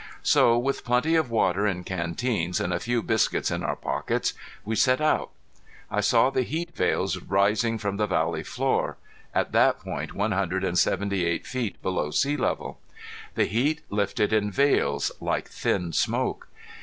[0.23, 4.33] So with plenty of water in canteens and a few biscuits in our pockets
[4.65, 5.29] we set out.
[5.91, 8.97] I saw the heat veils rising from the valley floor,
[9.35, 12.79] at that point one hundred and seventy eight feet below sea level.
[13.35, 16.47] The heat lifted in veils, like thin smoke.